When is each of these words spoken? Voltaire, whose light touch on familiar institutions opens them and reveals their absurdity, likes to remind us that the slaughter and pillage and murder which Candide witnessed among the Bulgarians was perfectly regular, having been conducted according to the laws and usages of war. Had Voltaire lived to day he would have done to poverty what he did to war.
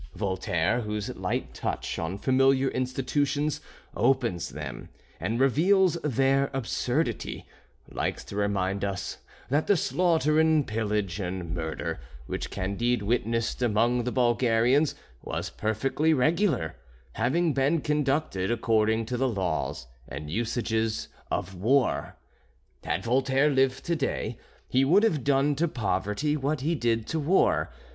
Voltaire, 0.15 0.81
whose 0.81 1.15
light 1.15 1.53
touch 1.53 1.99
on 1.99 2.17
familiar 2.17 2.69
institutions 2.69 3.61
opens 3.95 4.49
them 4.49 4.89
and 5.19 5.39
reveals 5.39 5.93
their 6.03 6.49
absurdity, 6.55 7.45
likes 7.87 8.23
to 8.23 8.35
remind 8.35 8.83
us 8.83 9.19
that 9.51 9.67
the 9.67 9.77
slaughter 9.77 10.39
and 10.39 10.65
pillage 10.65 11.19
and 11.19 11.53
murder 11.53 11.99
which 12.25 12.49
Candide 12.49 13.03
witnessed 13.03 13.61
among 13.61 14.03
the 14.03 14.11
Bulgarians 14.11 14.95
was 15.21 15.51
perfectly 15.51 16.15
regular, 16.15 16.77
having 17.13 17.53
been 17.53 17.79
conducted 17.79 18.49
according 18.49 19.05
to 19.05 19.17
the 19.17 19.29
laws 19.29 19.85
and 20.07 20.31
usages 20.31 21.09
of 21.29 21.53
war. 21.53 22.15
Had 22.83 23.03
Voltaire 23.03 23.51
lived 23.51 23.85
to 23.85 23.95
day 23.95 24.39
he 24.67 24.83
would 24.83 25.03
have 25.03 25.23
done 25.23 25.53
to 25.57 25.67
poverty 25.67 26.35
what 26.35 26.61
he 26.61 26.73
did 26.73 27.05
to 27.05 27.19
war. 27.19 27.69